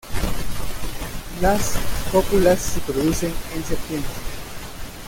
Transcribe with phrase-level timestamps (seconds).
[1.41, 1.75] Las
[2.11, 4.09] cópulas se producen en septiembre.